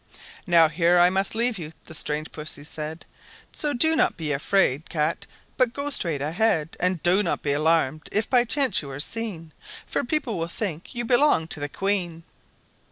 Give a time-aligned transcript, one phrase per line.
[0.47, 3.05] "Now here I must leave you," the strange Pussy said,
[3.51, 5.27] "So don't be 'fraid cat,
[5.57, 9.53] but go straight ahead, And don't be alarmed if by chance you are seen,
[9.85, 12.23] For people will think you belong to the Queen."